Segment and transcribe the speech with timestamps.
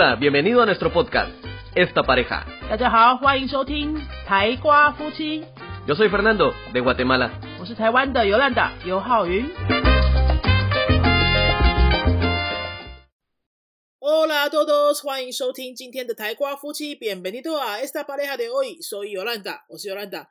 [0.00, 1.32] Hola, bienvenido a nuestro podcast,
[1.74, 2.46] Esta Pareja.
[2.70, 5.44] 大家好，欢迎收听台瓜夫妻
[5.88, 7.32] ，Yo soy Fernando, de Guatemala.
[7.58, 9.44] 我是台湾的尤兰达尤浩云。
[13.98, 18.80] Hola todos，欢迎收听今天的台瓜夫妻，Bienvenido a esta pareja de hoy。
[18.80, 20.28] soy Yolanda，我是 Yolanda。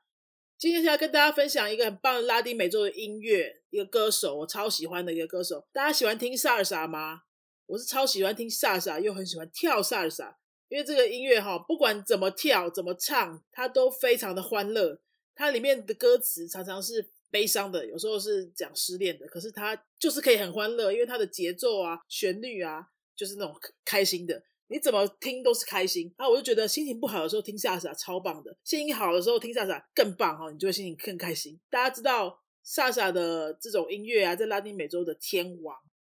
[0.57, 5.65] 今天想要跟大家分享一个很棒的拉丁美洲的音乐，一个歌手，我超喜欢的一个歌手。
[5.73, 7.23] 大家喜欢听萨尔萨吗？
[7.68, 10.37] 我是超喜欢听萨尔萨，又很喜欢跳萨尔萨，
[10.69, 15.00] 因为这个音乐哈，不管怎么跳、怎么唱，它都非常的欢乐。
[15.36, 23.54] 它里面的歌词常常是悲伤的，有时候是讲失恋的，可是它就是可以很欢乐，因为它的节奏啊、旋律啊，就是那种
[23.86, 24.41] 开心的。
[24.69, 26.27] 你怎么听都是开心啊！
[26.27, 31.57] 我就觉得心情不好的时候听萨萨超棒的，心情好的时候听萨萨更棒哈，你就会心情更开心。
[31.69, 35.77] 大家知道萨萨的这种音乐啊，在拉丁美洲的天王，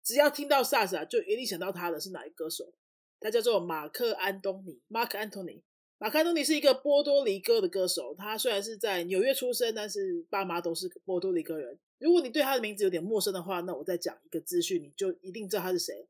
[0.09, 2.73] 只要听到萨萨，就一定想到他的是哪一歌手？
[3.19, 5.61] 他叫做马克安东尼 （Mark Anthony）。
[5.99, 11.77] 马克安东尼是一个波多黎各的歌手，他虽然是在纽约出生，但是爸妈都是波多黎各人。
[11.99, 16.07] 如果你对他的名字有点陌生的话，那我再讲一个资讯，你就一定知道他是谁。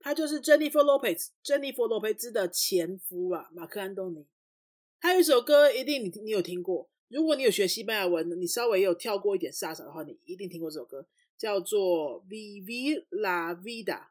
[0.00, 4.26] 他就是 Jennifer Lopez，Jennifer Lopez 的前夫啊，马克安东尼。
[4.98, 6.88] 他有一首歌，一定你你有听过。
[7.06, 11.06] 如果你有学西班牙文，你稍微有跳过一点萨萨的话，你一定听过这首歌，
[11.38, 14.08] 叫做 Vivi la vida。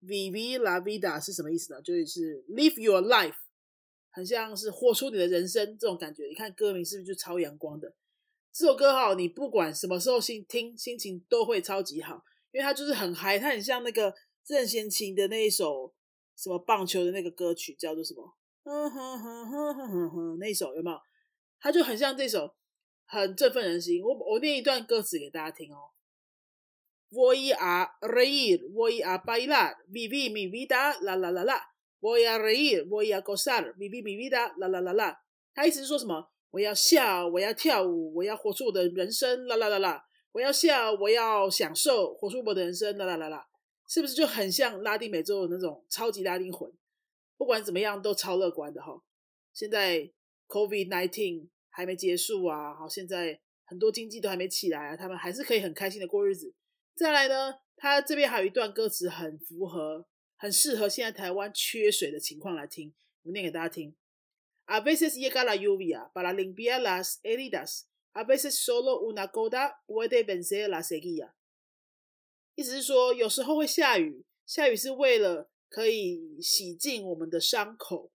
[0.00, 1.82] Vivi la vida 是什么意思呢？
[1.82, 3.34] 就是 Live your life，
[4.10, 6.26] 很像是活出你的人生这种感觉。
[6.26, 7.94] 你看歌名是不是就超阳光的？
[8.52, 14.14] 这首歌哈，你不管什么时候心听，心情都会超级好，因为它就是很嗨，它很像那个
[14.46, 15.92] 任贤齐的那一首
[16.36, 18.36] 什么棒球的那个歌曲，叫做什么？
[18.64, 20.98] 哼哼哼哼哼哼哼，那一首有没有？
[21.60, 22.54] 它就很像这首，
[23.04, 24.02] 很振奋人心。
[24.02, 25.90] 我我念一段歌词给大家听哦。
[27.10, 31.60] Voy a reír, voy a bailar, vivir mi vida, la la la la.
[32.00, 35.16] Voy a reír, voy a gozar, vivir mi vida, la la la la.
[35.54, 36.30] 他意思是说什么？
[36.50, 40.04] 我要笑，我要跳舞，我要活出我的人生，啦啦啦啦。
[40.32, 43.46] 我要笑，我要享受，活出我的人生，啦啦啦啦。
[43.86, 46.70] 是不是就很像拉丁美洲的那种超级拉丁魂？
[47.38, 49.02] 不管怎么样，都超乐观的哈。
[49.54, 50.10] 现在
[50.46, 56.54] COVID nineteen 还没结束啊，好，现在很多经济都还没起来啊，他们还是可以很开心的过日子。
[56.98, 62.92] 再来呢，他这边还有一段歌词很符合，很适合现在台湾缺水的情况来听，
[63.22, 63.94] 我念给大家听。
[64.64, 70.68] A veces llega la lluvia para limpiar las heridas, a veces solo una gota puede vencer
[70.68, 71.34] la sequía。
[72.56, 78.10] 意思是说，有时候会下雨，下雨是为了可以洗净我们的伤口。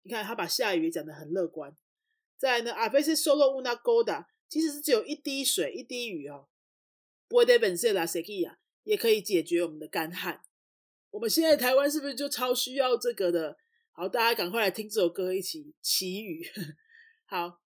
[0.00, 1.76] 你看，他把下雨也讲得很乐观。
[2.38, 6.48] 再来呢，a veces solo una gota，其实是只有一滴水、一滴雨哦。
[8.84, 10.42] 也可以解决我们的干旱。
[11.10, 13.56] 我们现在台湾是不是就超需要这个的？
[13.92, 16.44] 好，大家赶快来听这首歌，一起祈雨。
[17.26, 17.60] 好，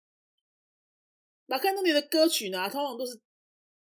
[1.45, 3.17] 马克那里的歌曲呢，通常都是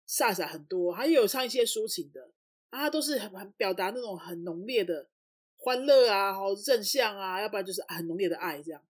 [0.07, 2.31] 飒飒很多，还有唱一些抒情的，
[2.69, 5.09] 啊，他都是很很表达那种很浓烈的
[5.57, 8.81] 欢乐啊，好正向啊，要不然就是很浓烈的爱这样。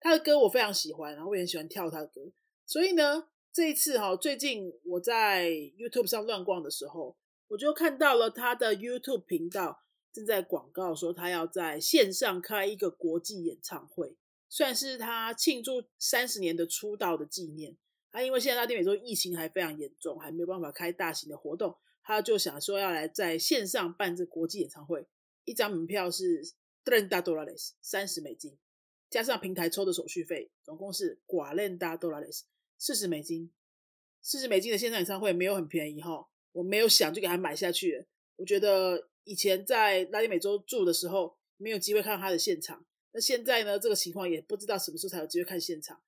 [0.00, 2.20] 他的歌我非常喜欢，然后我也很喜欢跳他的歌，
[2.66, 7.16] 所以呢，这一次哈，最近我在 YouTube 上乱逛的时候，
[7.48, 9.84] 我就看到了他的 YouTube 频道。
[10.10, 14.16] 正在广告说他要在线上开一个国际演唱会，
[14.48, 17.76] 算是他庆祝三十年的出道的纪念。
[18.10, 25.06] 他因为现在拉丁美洲疫情还非常严重，还没有办法开大型的活动，他就想说要来在线上办这国际演唱会。
[25.44, 26.42] 一张门票是
[26.84, 28.56] Ten dólares 三十美金，
[29.10, 32.42] 加上平台抽的手续费，总共是 cuarenta dólares
[32.78, 33.50] 四十美金。
[34.22, 38.06] 四十美金的线上演唱会没有很便宜哈，我没有想就给他买下去。
[38.36, 39.08] 我觉得。
[39.24, 42.86] 以前在拉丁美洲住的时候，没有机会看到他的现场。
[43.12, 46.00] 那现在呢，这个情况也不知道什么时候才有机会看现场。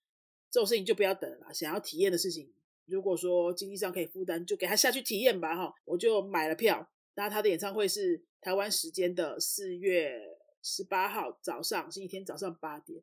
[0.51, 1.53] 这种事情就不要等了。
[1.53, 2.51] 想要体验的事情，
[2.87, 5.55] 如果说经济上可以负担，就给他下去体验吧。
[5.55, 6.91] 哈，我就买了票。
[7.15, 10.19] 那他的演唱会是台湾时间的四月
[10.63, 13.03] 十八号早上，星期天早上八点。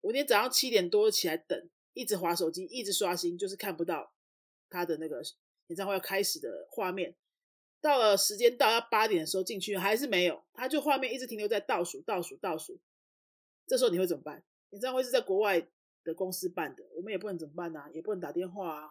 [0.00, 4.12] 我今天早上七点多起来等，一直划手机，一直刷新，就是看不到
[4.68, 5.22] 他的那个
[5.68, 7.16] 演唱会要开始的画面。
[7.80, 12.78] 到了时间到要八点的时候进去还是没有，他就画面一直停留在倒数倒数倒数。
[13.66, 14.44] 这时候你会怎么办？
[14.70, 15.66] 演唱会是在国外
[16.04, 17.84] 的公司办的，我们也不能怎么办呢？
[17.92, 18.90] 也不能打电话啊！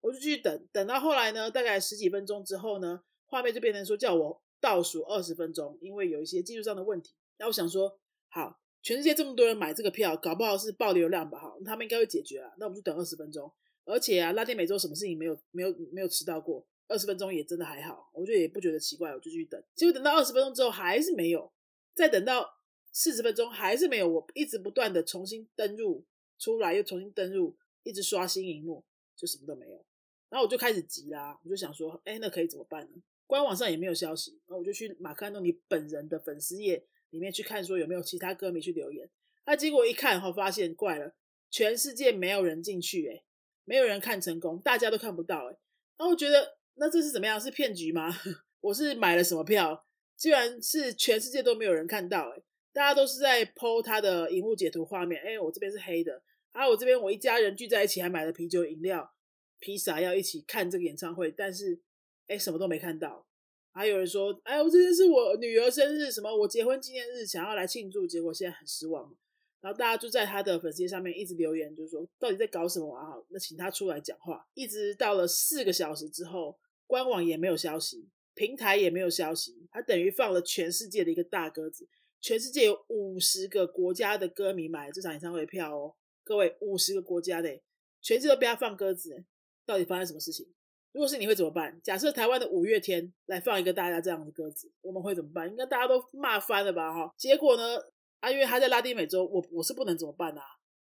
[0.00, 7.14] 我就继续等，等到后来呢，大概十几分钟之后呢，画面就变成说叫我倒数二十分钟，因为有一些技术上的问题。
[7.38, 11.38] 那我想说，好，全世界这么多人买这个票，搞不好是爆流量吧？
[11.38, 12.52] 哈，他们应该会解决啊。
[12.58, 13.50] 那我们就等二十分钟。
[13.84, 16.66] 而且啊，拉丁美洲什么事情没有没有没有迟到过？
[16.88, 19.62] 二十分钟也真的还好，我觉得也不觉得奇怪，我就继续等。
[19.74, 21.50] 结果等到二十分钟之后还是没有，
[21.94, 22.46] 再等到
[22.92, 26.04] 四十分钟还是没有，我一直不断的重新登入
[26.38, 28.84] 出来，又重新登入，一直刷新荧幕，
[29.16, 29.84] 就什么都没有。
[30.28, 33.02] 然后我就开始急啦，我就想说，哎，那可以怎么办呢？
[33.26, 39.08] 官网上也没有消息，然后我就去马克安东尼本人的粉丝页里面去看，说有没有其他歌迷去留言。
[39.46, 41.14] 那结果一看后发现怪了，
[41.50, 43.22] 全世界没有人进去，哎，
[43.64, 45.56] 没有人看成功，大家都看不到，哎。
[45.96, 47.40] 然后我觉得，那这是怎么样？
[47.40, 48.10] 是骗局吗？
[48.60, 49.86] 我是买了什么票？
[50.16, 52.42] 居然是全世界都没有人看到，哎，
[52.72, 56.22] 大家都是在剖他的荧幕截图画面，哎，我这边是黑的，
[56.52, 59.12] 然后我这边我一家人聚在一起，还买了啤酒、饮料、
[59.58, 61.80] 披萨，要一起看这个演唱会，但是，
[62.28, 63.26] 哎，什么都没看到。
[63.72, 69.14] 还有人说，哎，我这天是我女儿生日，什么我结婚纪念日，想要来庆祝，结果现在很失望。
[69.60, 73.14] 然后大家就在他的粉丝上面一直留言，就是说到底在搞什么啊？
[73.30, 74.46] 那请他出来讲话。
[74.54, 81.88] 一直到了四个小时之后，官网也没有消息，平台也没有消息，他等于放了全世界的一个大鸽子。
[82.20, 87.60] 全世界有五十个国家的歌迷买了这场演唱会票哦，各位，五十个国家的，
[88.00, 89.24] 全世界都被他放鸽子，
[89.64, 90.46] 到底发生什么事情？
[90.92, 91.80] 如果是你会怎么办？
[91.82, 95.48] 假设台湾的五月天来放一个大家这样的鸽子，我们会怎么办？
[95.48, 96.92] 应该大家都骂翻了吧？
[96.92, 97.78] 哈，结果呢？
[98.20, 100.42] 啊，因为他在拉丁美洲，我我是不能怎么办啊？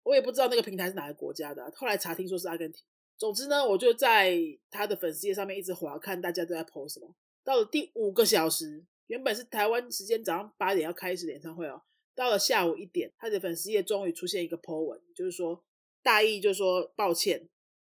[0.01, 1.71] 我也不知道那个平台是哪个国家的。
[1.75, 2.83] 后来查，听说是阿根廷。
[3.17, 4.35] 总之呢，我就在
[4.71, 7.13] 他的粉丝页上面一直划，看大家都在 po 什么。
[7.43, 11.81] 到了第五个小时，原本是台湾时间早上八点要开始演唱会哦，
[12.15, 15.63] 到了下午一点，他的粉丝页终于出现一个 po 文，就是说
[16.01, 17.47] 大意就是说抱歉，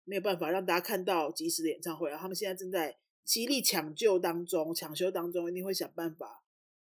[0.09, 2.17] 没有办法让大家看到及时的演唱会啊。
[2.17, 6.43] 他们现在正在极力抢救当中，抢修当中，一定会想办法。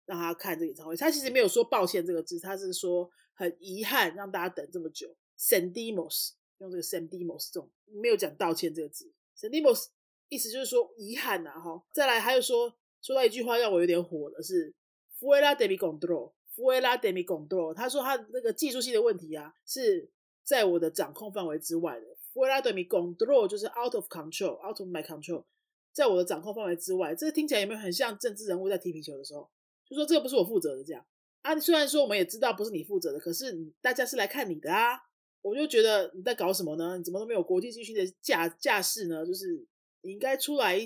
[0.06, 5.16] 让他看这演唱会，他其实没有说抱歉这个字，他是说很遗憾让大家等这么久。
[5.38, 9.86] Sendimos 用这个 Sendimos 这种没有讲道歉这个字，Sendimos
[10.28, 11.82] 意思就是说遗憾呐哈。
[11.94, 14.74] 再来还有说说到一句话让我有点火的是
[15.18, 17.74] Fuera de mi control，Fuera de mi control。
[17.74, 20.10] 他说他那个技术性的问题啊是
[20.44, 22.06] 在我的掌控范围之外的。
[22.34, 25.44] Fuera de mi control 就是 out of control，out of my control，
[25.92, 27.14] 在我的掌控范围之外。
[27.14, 29.50] 这个听起来有没有很像政治人物在踢皮球的时候？
[29.90, 31.06] 就说这个不是我负责的，这样
[31.42, 31.60] 啊。
[31.60, 34.98] 虽然说我们也知道不是你负责的，可是大家是来看你的啊。
[35.42, 36.98] 我就觉得你在搞什么呢？
[36.98, 39.26] 你怎么都没有国际军训的架架势呢？
[39.26, 39.68] 就是
[40.04, 40.80] 你应该出来，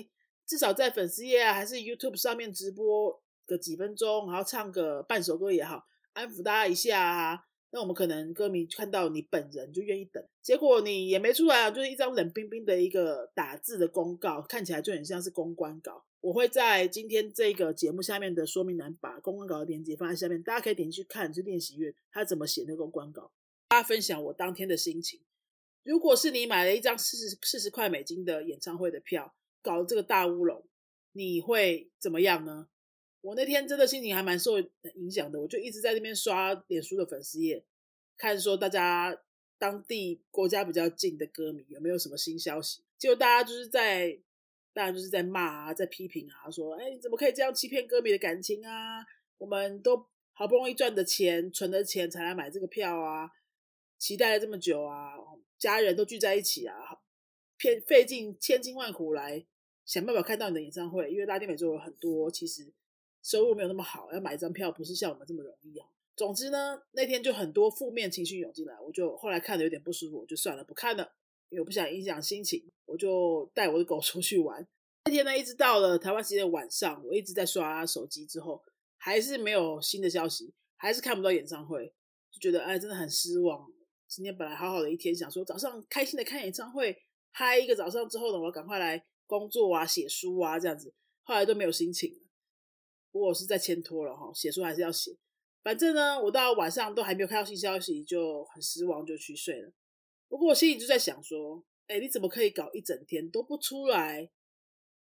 [0.46, 7.45] 至少在粉丝页啊，还是 YouTube 上面直播个几分钟，然后唱个半首歌也好，安抚大家一下啊。
[7.70, 10.24] 那我们可能歌迷看到你本人就愿意等。
[10.40, 16.04] 结果你也没出来啊，就是一张冷冰冰的一个打字的公告，看起来就很像是公关稿。
[16.20, 23.30] 我会在今天这个节目下面的说明栏把公关稿的链接放在下面，大家可以点进去看，去练习乐他怎么写那个公关稿。
[23.68, 25.20] 大家分享我当天的心情。
[25.84, 30.64] 如果是你买了一张四十四十块美金的演唱会的票，搞这个大乌龙，
[31.12, 32.68] 你会怎么样呢？
[33.26, 34.58] 我那天真的心情还蛮受
[34.94, 37.64] 影响的，我就一直在那边刷脸书的粉丝页，
[38.16, 39.20] 看说大家
[39.58, 42.82] 当地国家比较近的歌迷有没有什么新消息。
[42.96, 44.18] 结果大家就是在。
[44.76, 49.02] 大家就是在骂啊，在批评啊，说，哎，你怎么可以这样欺骗歌迷的感情啊？
[49.38, 53.30] 我们都好不容易赚的钱、存的钱才来买这个票啊，
[53.96, 55.14] 期待了这么久啊，
[55.58, 56.76] 家人都聚在一起啊，
[57.58, 59.46] 费费尽千辛万苦来
[59.86, 62.70] 想办法看到你的演唱会，因为拉丁美洲有很多其实
[63.26, 65.88] 收入没有那么好，要买一张票不是像我们这么容易啊。
[66.14, 71.12] 总之呢，那天就很多负面情绪涌进来，我就后来看的有点不舒服，我就算了，不看了。
[71.48, 74.64] 因为我不想影响心情，我就带我的狗 出去玩。
[75.06, 78.62] 那天呢，一直到了台湾时间的晚上，我一直在刷手机，之后
[78.96, 81.92] 还是没有新的消息，还是看不到演唱会，
[82.30, 83.66] 就觉得哎，真的很失望。
[84.06, 86.96] 今天本来好好的一天，想说早上开心的看演唱会，
[87.32, 92.12] 嗨一个早上之后呢，我要赶快来工作啊、写书啊这样子，后来都没有心情。
[92.12, 92.25] 了
[93.18, 95.16] 我是在签托了哈，写书还是要写。
[95.62, 99.72] 反正呢，我到晚上都还没有看到新消息，就很失望，就去睡了。
[100.28, 104.30] 不过我心里就在想说，哎，你怎么可以搞一整天都不出来？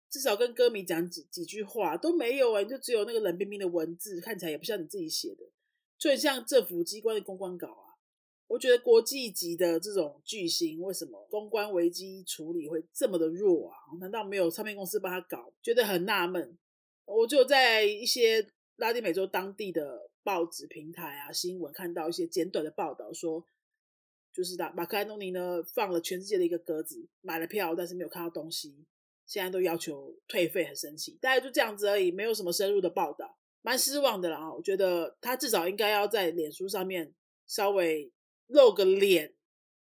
[0.10, 5.46] 至少跟歌迷讲几几句话都没有哎，就只有那个冷冰冰的文字，看起来也不像你自己写的，
[5.98, 8.00] 就很像政府机关的公关稿啊。
[8.48, 13.76] 我觉得国际级的这种巨星，为什么公关危机处理会这么的弱啊？
[14.00, 15.54] 难道没有唱片公司帮他搞？
[15.62, 16.58] 觉得很纳闷。
[17.08, 23.46] 我就在一些拉丁美洲当地的报纸平台啊、新闻看到一些简短的报道说。
[24.34, 28.86] 就是的，马克安东尼呢放了全世界的一个鸽子，买了票，但是没有看到东西，
[29.26, 31.18] 现在都要求退费，很生气。
[31.20, 34.54] 大概就这样子而已，没有什么深入的报道，蛮失望的啦。
[34.54, 37.16] 我觉得他至少应该要在脸书上面
[37.48, 38.12] 稍微
[38.46, 39.34] 露个脸。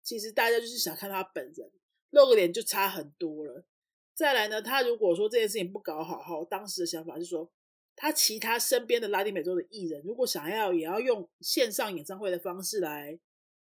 [0.02, 1.70] 其实大家就是想看他本人，
[2.10, 3.64] 露个脸就差很多了。
[4.14, 7.50] 再来呢，他如果说这件事情不搞好，哈，当时的想法是说，
[7.96, 13.18] 他其他身边的拉丁美洲的艺人，如果想要也要用线上演唱会的方式来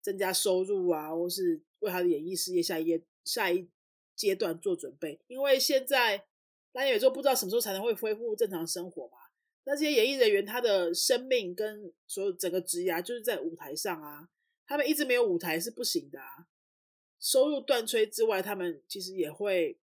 [0.01, 3.69] 增加收入啊，或是为他的演艺事业下一阶下一
[4.15, 6.25] 阶段做准备，因为现在
[6.73, 9.17] 拉丁美洲不知道什么时候才能会恢复正常生活嘛。
[9.63, 14.29] 那这些演艺人员他的生命跟所有整个职涯就是在舞台上啊，
[14.67, 16.47] 他们一直没有舞台是不行的啊。
[17.19, 19.79] 收入断炊之外，他们其实也会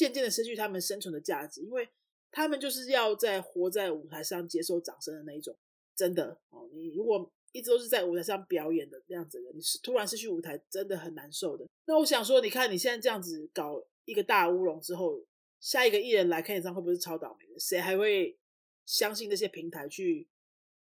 [0.00, 1.86] 渐渐的失去他们生存的价值，因为
[2.30, 5.54] 他们就是要在活在舞台上接受掌声的那一种。
[5.94, 11.66] 真的哦，你如果一直都是在舞台上表演的那样子的，你是突然失去舞台，真的很难受的。
[11.84, 15.22] 那我想说，你看你现在这样子搞一个大乌龙之后，
[15.60, 17.60] 下一个艺人来看演唱会，不是超倒霉的？
[17.60, 18.38] 谁还会
[18.86, 20.26] 相信那些平台去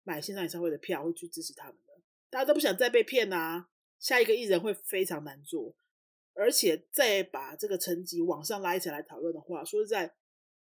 [0.03, 1.93] 买线上演唱会的票，会去支持他们的？
[2.29, 3.67] 大家都不想再被骗啊！
[3.97, 5.74] 下一个艺人会非常难做，
[6.38, 10.13] 而且再把这个成绩往上拉一起来讨论的话，说实在，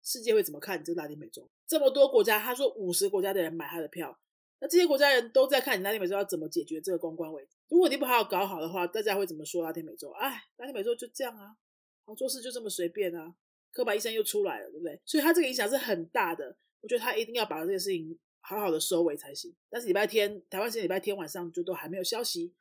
[0.02, 1.48] 世界会怎么看你这个拉丁美洲？
[1.66, 4.18] 这么多国家，他说五十国家的人买他的票，
[4.60, 7.56] 那这些国家人都在看你拉丁美洲要怎么解决这个公关危机。
[7.68, 10.10] 如果你不好好搞好的话，大家会怎么说拉丁美洲？
[10.10, 11.56] 哎，拉丁美洲就这样啊，
[12.04, 13.34] 好做事就这么随便啊，
[13.72, 15.00] 刻板医生又出来了，对不对？
[15.06, 19.54] 所以他这个影响是很大的，我觉得他一定要把这件事情好好的收尾才行。
[19.70, 22.52] 但是礼拜天，台湾时间礼拜天晚上就都还没有消息。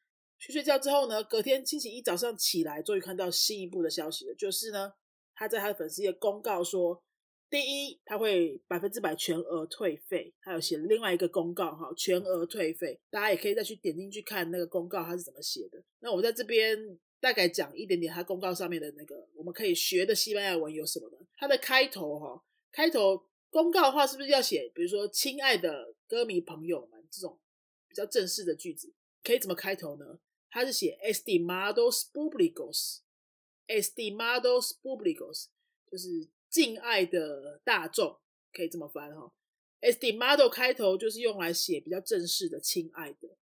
[0.42, 4.92] 去睡觉之后呢，隔天星期一早上起来，终于看到新一步的消息了，就是呢，
[5.36, 7.04] 他在他的粉丝页公告说，
[7.48, 15.84] 第一，他会百分之百全额退费，还有写另外一个公告哈，全额退费，大家也可以再去点进去看那个公告他是怎么写的。
[16.00, 16.76] 那我在这边
[17.20, 21.18] 大概讲一点点他公告上面的那个我们可以学的西班牙文有什么呢？
[21.38, 27.40] 它的开头哈，开头公告的话是不是要写，比如说亲爱的歌迷朋友们这种
[27.88, 28.92] 比较正式的句子，
[29.24, 30.20] 可以怎么开头呢？
[30.52, 35.46] 他是写 estimados públicos，estimados públicos
[35.90, 38.20] 就是敬爱的大众，
[38.52, 39.34] 可以这么翻哈。
[39.80, 43.38] estimado 开头就是用来写比较正式的亲爱的，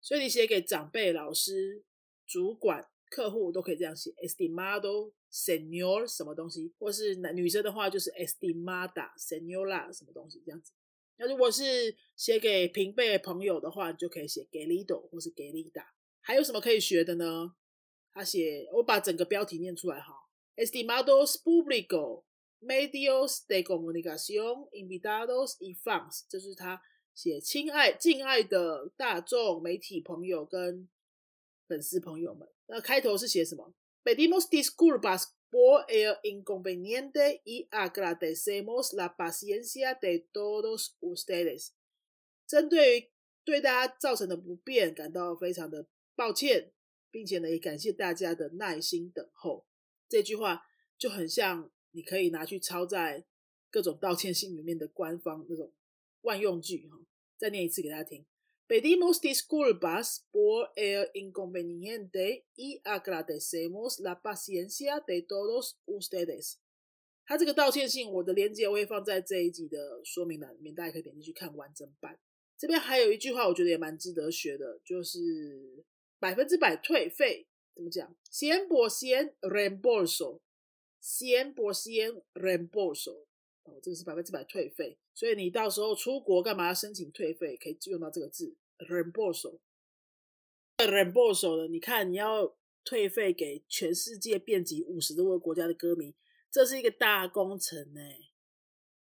[0.00, 1.84] 所以你写给长辈、老师、
[2.26, 10.72] 主管、客户都可以这样写 estimado señor 什么东西，或是男女生的话就是 estimada señora 什么东西这样子。
[11.18, 15.84] 那如果是写给平辈朋友的话，就可以写 querido 或是 querida。
[16.22, 17.54] 还有什么可以学的呢？
[18.12, 20.28] 他写，我把整个标题念出来哈。
[20.56, 22.24] "Estimados público
[22.60, 26.82] medios de comunicación, invitados y fans，这是他
[27.14, 30.88] 写，亲爱、敬爱的大众、媒体朋友跟
[31.66, 32.48] 粉丝朋友们。
[32.66, 33.72] 那开头是写什么
[34.02, 41.70] ？Pedimos disculpas por el inconveniente y agradecemos la paciencia de todos ustedes。
[42.46, 43.10] 针对于
[43.44, 45.86] 对大家造成的不便，感到非常的。
[46.20, 46.70] 抱歉，
[47.10, 49.64] 并且呢，也感谢大家的耐心等候。
[50.06, 50.66] 这句话
[50.98, 53.24] 就很像你可以拿去抄在
[53.70, 55.72] 各种道歉信里面的官方那种
[56.20, 57.00] 万用句哈。
[57.38, 58.26] 再念一次给大家听
[58.68, 66.56] ：Pedimos disculpas por el inconveniente y agradecemos la paciencia de todos ustedes。
[67.24, 72.20] 他这个道歉信，我的链接我会放在这一集的说明栏里面，大家可以点进去看完整版。
[72.58, 75.82] 这边还有一句话，我觉得也蛮值得学的，就是。
[76.20, 83.24] 百分之百退费怎么讲？cien por cien reembolso，cien por cien reembolso，
[83.64, 84.98] 哦，这个是百分之百退费。
[85.14, 87.56] 所以你到时候出国干嘛要申请退费？
[87.56, 89.58] 可以用到这个字 reembolso。
[90.76, 96.14] reembolso 的，你看你要退费给全世界遍及五十多个国家的歌迷，
[96.50, 98.00] 这是一个大工程呢。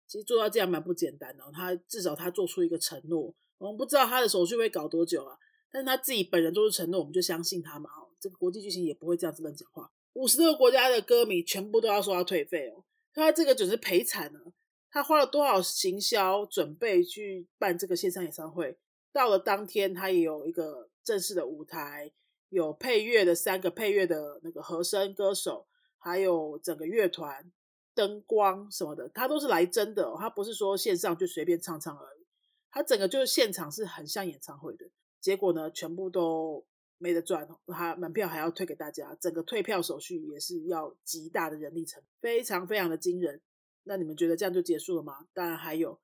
[0.07, 5.38] 其实做到这样蛮不简单的，他至少他做出一个承诺，我们不知道他的手续会搞多久啊。
[5.75, 7.89] 但他自己本人做出承诺，我们就相信他嘛。
[7.89, 9.91] 哦，这个国际巨星也不会这样子乱讲话。
[10.13, 14.53] 五十多个国家的歌迷全部都要说要退费哦，他这个只是赔惨了。
[14.89, 18.77] 他花了多少行销准备去办这个线上演唱会？
[19.12, 22.10] 到了当天，他也有一个正式的舞台，
[22.48, 25.67] 有配乐的三个配乐的那个和声歌手，
[25.98, 27.51] 还有整个乐团、
[27.94, 30.15] 灯光什么的，他都是来真的。
[30.17, 32.25] 他不是说线上就随便唱唱而已，
[32.72, 34.86] 他整个就是现场是很像演唱会的。
[35.25, 36.63] 结果呢，全部都
[37.00, 43.41] 没得赚，他门票还要退给大家，整个退票手续也是要极大的人力成本，非常非常的惊人。
[43.86, 45.25] 那你们觉得这样就结束了吗？
[45.34, 46.00] 当然还有，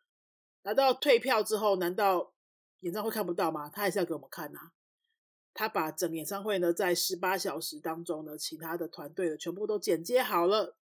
[0.64, 2.34] 拿到退票之后，难道
[2.80, 3.70] 演唱会看不到吗？
[3.70, 4.72] 他还是要给我们看啊。
[5.54, 10.76] 他把整演唱会呢，在十八小时当中呢，其他的团队的全部都剪接好了，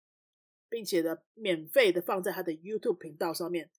[0.69, 3.71] 并且呢，免费的放在他的 YouTube 频道上面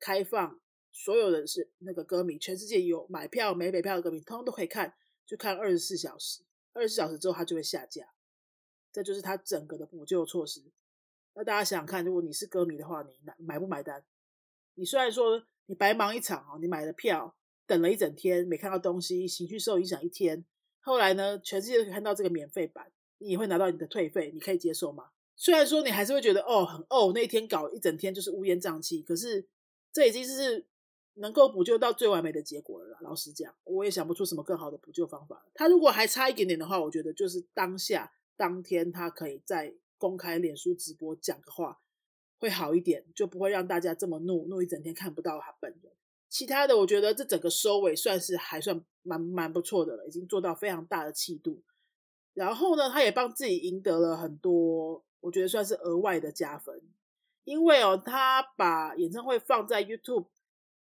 [0.00, 0.58] 开放。
[0.92, 4.94] 所有的是那个歌迷，全世界有买票没买票的歌迷，通通都可以看，
[5.26, 6.42] 就看二十四小时。
[6.72, 8.12] 二十四小时之后，它就会下架。
[8.92, 10.62] 这就是它整个的补救措施。
[11.34, 14.04] 那大家想想看，如果你是歌迷的话，你买买不买单？
[14.74, 20.44] 你虽然说你白忙一场哦，你买了票，等了一整天没看到东西，情绪受影响一天，
[20.80, 25.10] 后来呢，全世界都可以看到这个免费版，你也会拿到你的退费，你可以接受吗？
[25.36, 29.46] 虽然说你还是会觉得哦很哦那一天搞一整天就是乌烟瘴气，可是
[29.92, 30.66] 这已经是
[31.18, 32.98] 能够补救到最完美的结果了。
[33.00, 35.46] 老实讲，我也想不出什么更好的补救方法。
[35.54, 41.80] 他如果还差一点点的话，我觉得就是当下当天他可以在公开脸书直播讲个话
[42.38, 45.92] 会好一点，就不会让大家这么怒怒一整天看不到他本人。
[46.28, 51.62] 其他的，我觉得这整个收尾算是还算蛮蛮不错的了，已经做到非常大的气度。
[52.34, 55.04] 然后呢，他也帮自己赢得了很多。
[55.20, 56.80] 我觉得算是额外的加分，
[57.42, 60.28] 因为哦，他把演唱会放在 YouTube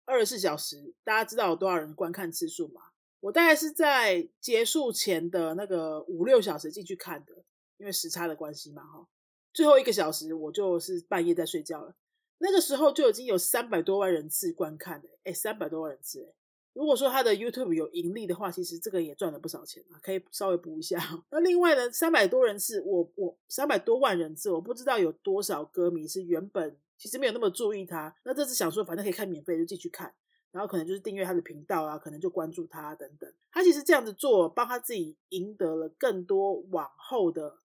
[0.07, 2.81] 二十四小时，大家知道有多少人观看次数吗？
[3.19, 7.33] 我大概是在结束前的那个五六小时进去看的，
[7.77, 9.05] 因为时差的关系嘛，哈。
[9.53, 11.93] 最后一个小时我就是半夜在睡觉了，
[12.37, 16.33] 那个时候就已经有三百多万人次观看了，哎，三百多万人次，
[16.73, 20.97] 如果说他的 YouTube 有盈利的话，其实这个也赚了不少钱啊，可以稍微补一下。
[21.31, 30.13] 那另外呢，三百多人次，我我三百多万人次，我不知道有多少歌迷是原本其实没有那么注意他，那这次想说反正可以看免费就进去看，
[30.51, 33.31] 然后可能就是订阅他的频道啊，可能就关注他等等。
[33.51, 37.59] 他其实这样子做，帮他自己赢得了更多往后的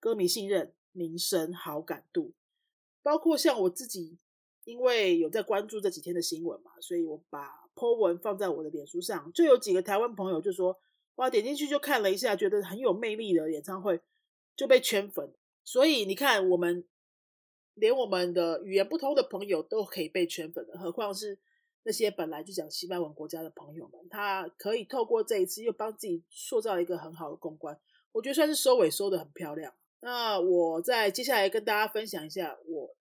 [0.00, 2.32] 歌迷信任、名声、好感度，
[3.02, 4.18] 包括像我自己。
[4.66, 10.74] 因为有在关注这几天的新闻嘛，所以我把 po 文放在我的脸书上，就有几个台湾朋友就说
[11.16, 14.00] ：“哇，点进去就看了一下，觉得很有魅力的演唱会，
[14.56, 16.82] 就被圈粉。”所以你看，我们
[17.74, 21.38] 连我们的语言不通的朋友都可以被圈粉的，何况是
[21.82, 27.78] 那些本来就讲西班牙文国家的朋友们，他可以透过这一次又帮自己塑造一个很好的公关，
[28.12, 29.74] 我觉得算是收尾收的很漂亮。
[30.00, 32.96] 那我在接下来跟大家分享一下我。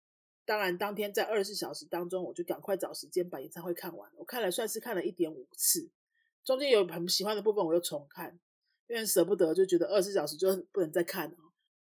[0.43, 4.11] 当然，当天在二十四小时当中，我就赶快找时间把演唱会看完。
[4.17, 5.87] 我看了算是看了一点五次，
[6.43, 8.37] 中间有很喜欢的部分，我又重看，
[8.87, 11.37] 因为舍不得，就觉得二十四小时就不能再看了。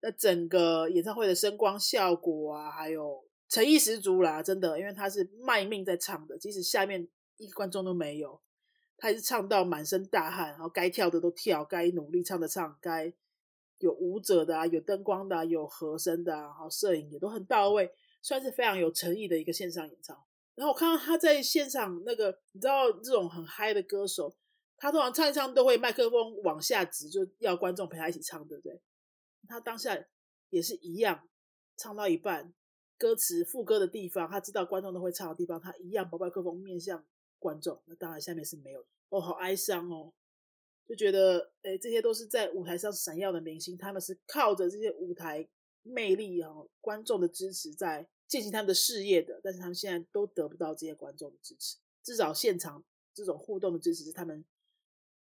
[0.00, 8.40] 那整个演唱会的声光效果啊，还有诚意十足啦，真的，因为他是卖命在唱的，即使下面一个观众都没有，
[8.96, 13.12] 他也是唱到满身大汗，然后该跳的都跳，该努力唱的唱，该
[13.78, 17.90] 有舞者的啊，有灯光的，有和声的，然后摄影也都很到位。
[18.20, 20.20] 算是非常有诚意的一个线上演唱。
[20.56, 24.34] 然后我看到他在现场那个，你知道这种很嗨的歌手，
[24.76, 28.80] 他通常唱一唱都会麦克风往下指，就要观众陪他一起唱，对不对？
[29.48, 30.06] 他当下
[30.50, 31.28] 也是一样，
[31.76, 32.52] 唱到一半，
[32.96, 37.04] 歌词副歌的地方，他知道观众都会唱的地方，他一样把麦克风面向
[37.38, 37.82] 观众。
[37.86, 40.12] 那当然下面是没有哦，好哀伤哦，
[40.86, 45.48] 就觉得哎，这些都是在舞台上闪耀的明星，他们是靠着这些舞台。
[45.84, 52.84] 魅力啊，观众的支持在进行他们的事业的，但是他们现在都得不到这些观众的支持，至少现场
[53.14, 54.44] 这种互动的支持是他们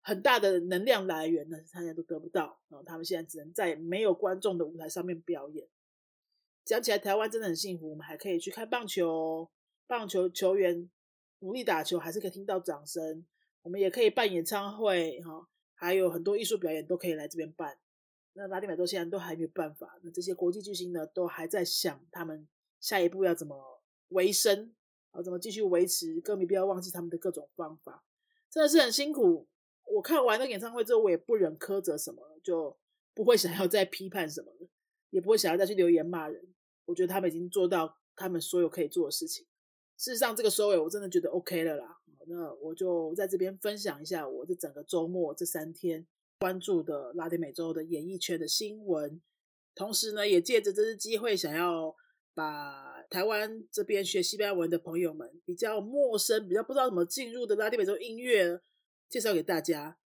[0.02, 5.68] 很大的能量来源呢，他现在都得不到啊，他们现在只能在没有观众的舞台上面表演。
[6.66, 9.50] 讲起来，台湾真的很幸福，我们还可以去看棒球，
[9.88, 10.90] 棒球球员
[11.40, 13.26] 努力打球，还是可以听到掌声。
[13.62, 17.78] 我们也可以办演唱会，哈，还有很多艺术表演都可以来这边办。
[18.34, 22.48] 那拉丁美洲现在都还没有办法，那这些国际巨星呢，都还在想他们
[22.80, 24.74] 下一步要怎么维生，
[25.12, 28.04] 啊，怎么继续维持歌迷不要忘记他们的各种方法，
[28.50, 29.48] 真的是很辛苦。
[29.94, 32.78] 我看完那演唱会之后，我也不忍苛责什么，就
[33.14, 34.68] 不会想要再批判什么了，
[35.10, 36.42] 也不会想要再去留言骂人。
[36.86, 39.46] 我觉得他们已经做到他们所有可以做的事情。
[39.98, 41.98] 事实上，这个收尾我真的觉得 OK 了啦。
[42.28, 46.08] 那我就在这边分享一下我这整个周末这三天。
[46.40, 49.22] 关注的拉丁美洲的演艺圈的新闻，
[49.76, 51.96] 同时呢，也借着这次机会，想要
[52.34, 58.60] 把台湾这边学西班牙文的朋友们比较陌生、比较不知道怎么进入的拉丁美洲音乐
[59.12, 59.98] 介绍给大家。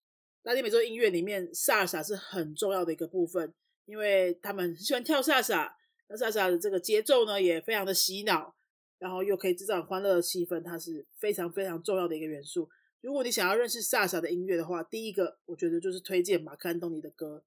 [0.44, 3.52] 拉丁美洲音乐里面，萨萨是很重要的一个部分，
[3.84, 5.76] 因为他们喜欢跳萨萨，
[6.08, 8.54] 那萨萨的这个节奏呢也非常的洗脑，
[8.98, 12.68] 然后又可以制造欢乐的气氛，它是非常非常重要的一个元素。
[13.02, 17.44] 如果你想要认识萨萨的音乐的话，第一个我觉得就是推荐马克安东尼的歌。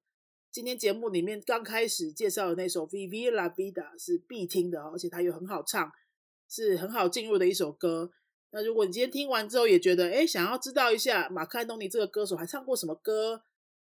[0.50, 5.92] 今天节目里面刚开始介绍的那首《Viva La Vida》是必听的，而且它又很好唱，
[6.48, 8.10] 是很好进入的一首歌。
[8.50, 13.42] 那如果你今天听完之后也觉得，哎，想要知道一下马克安东尼这个歌手还唱过什么歌，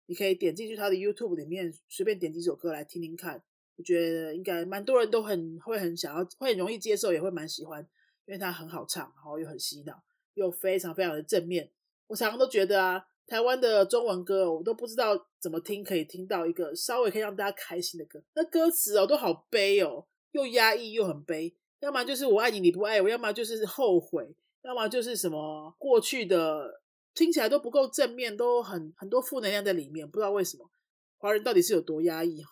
[0.07, 3.43] 你可以点进去他的 YouTube 里面，随便点几首歌来听听看。
[3.77, 7.81] 我觉得应该蛮多人都很会很想要，会很容易接受，也会蛮喜欢，
[8.27, 10.03] 因为他很好唱，然后又很洗脑。
[10.35, 11.71] 又非常非常的正面，
[12.09, 18.21] 我常常都觉得啊，台湾的中文歌我都不知道怎么听可以听到一个稍微可以让大家开心的歌。
[18.35, 21.55] 那歌词哦都好悲哦，又压抑又很悲。
[21.79, 26.81] 要么就是我爱你你不爱我，要么就是后悔，要么就是什么过去的
[27.15, 30.71] 听起来都不够正面，都很很多负能量在里面，不知道为什么
[31.19, 32.43] 华人到底是有多压抑。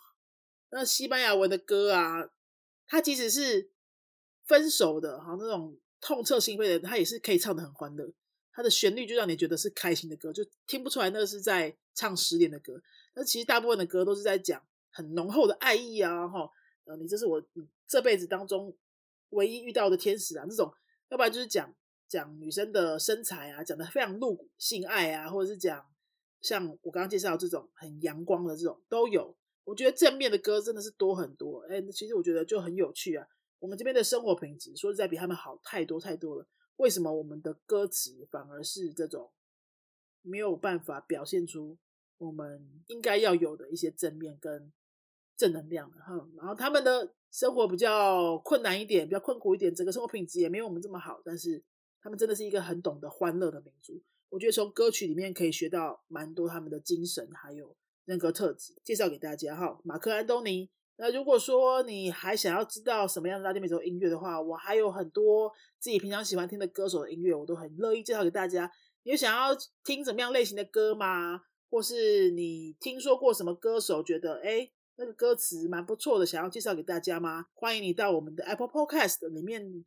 [0.69, 2.29] 那西班牙文的歌啊，
[2.87, 3.71] 它即使是
[4.45, 8.13] 分手的，哈那种痛彻心扉的，它也是可以唱的很欢乐。
[8.51, 12.79] 它的旋律就让你觉得是开心的歌，就听不出来那个是在唱失恋的歌。
[13.15, 16.47] 那其实大部分的歌都是在讲很浓厚的爱意啊，哈，
[16.85, 17.43] 呃，你这是我
[17.87, 18.75] 这辈子当中
[19.29, 20.71] 唯一遇到的天使啊，这种，
[21.09, 21.73] 要不然就是讲
[22.13, 25.83] 讲女生的身材啊，讲的非常露骨性爱啊，或者是讲
[26.41, 29.35] 像我刚刚介绍这种很阳光的这种都有。
[29.63, 33.27] 我觉得正面的歌真的是多很多，哎，其实我觉得就很有趣啊。
[33.57, 36.45] 我们这边的生活品质说实在比他们好太多太多了。
[36.75, 39.31] 为什么我们的歌词反而是这种
[40.21, 41.75] 没有办法表现出
[42.19, 44.71] 我们应该要有的一些正面跟
[45.35, 46.29] 正能量的哈？
[46.35, 51.63] 然后他们的生活比较困难一点，比较困苦一点，整个生活品质也没有我们这么好，但是
[52.03, 53.99] 他们真的是一个很懂得欢乐的民族。
[54.29, 59.79] 我觉得从歌曲里面可以学到蛮多他们的精神还有人格特质，介绍给大家哈。
[59.85, 60.69] 马克安东尼。
[60.97, 68.69] 那如果说你还想要知道什么样的拉丁美洲音乐的话，我还有很多自己平常喜欢听的歌手的音乐，我都很乐意介绍给大家。
[69.03, 71.41] 有想要听什么样类型的歌吗？
[71.69, 77.47] 或是你听说过什么歌手，觉得哎那个歌词蛮不错的，想要介绍给大家吗？
[77.53, 79.83] 欢迎你到我们的 Apple Podcast 里面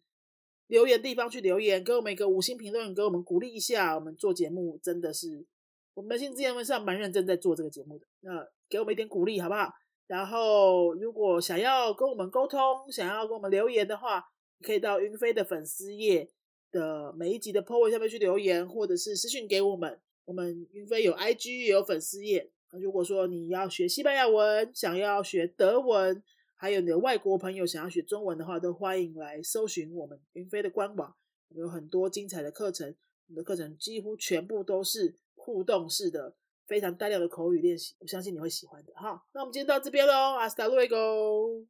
[0.67, 3.95] 留言地方去留言，给我们一个五星评论，给我们鼓励一下。
[3.95, 5.47] 我们做节目真的是，
[5.95, 9.71] 我们新之前是蛮认真在做这个节目的，那给我们一点鼓励好不好？
[10.07, 12.61] 然后，如果想要跟我们沟通，
[12.93, 14.23] 想要跟我们留言的话，
[14.63, 16.31] 可以到云飞的粉丝页
[16.71, 20.01] 的每一集的 po 文下面去留言，或者是私信给我们。
[20.25, 22.51] 我们云飞有 IG 也有粉丝页。
[22.73, 26.23] 那如果说你要学西班牙文，想要学德文，
[26.59, 31.15] 还有你的外国朋友想要学中文的话，都欢迎来搜寻我们云飞的官网，
[31.51, 32.95] 有很多精彩的课程。
[33.29, 36.35] 我们的课程几乎全部都是互动式的。
[36.67, 39.23] 非常大量的口语练习，我相信你会喜欢的哈。
[39.35, 41.67] 那我们今天到这边喽，hasta luego。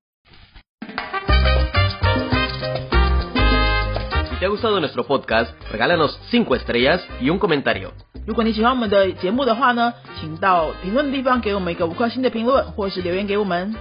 [4.28, 7.90] Si te ha gustado nuestro podcast, regálanos cinco estrellas y un comentario.
[8.24, 13.74] 如果你喜欢我们的节目的话呢，请到评论的地方给我们一个五颗星的评论，或是留言给我们。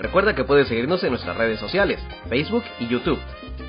[0.00, 3.18] Recuerda que puedes seguirnos en nuestras redes sociales, Facebook y YouTube.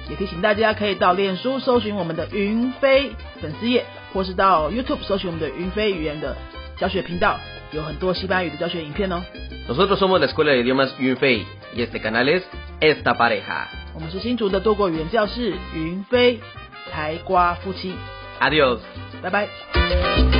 [0.09, 3.11] 也提醒大家可以到脸书搜寻我们的云飞
[3.41, 6.35] 粉丝页，或是到 YouTube 搜寻我们的云飞语言的。
[6.75, 7.39] 教学频道
[7.71, 9.21] 有很多西班牙语的教学影片哦。
[9.69, 12.41] Nosotros somos la escuela de idiomas Yunfei y este canal es
[12.81, 13.67] esta pareja。
[13.93, 16.39] 我们是新竹的多国语言教室云飞
[16.91, 17.93] 台瓜夫妻。
[18.41, 18.79] Adiós，
[19.21, 20.36] 拜拜。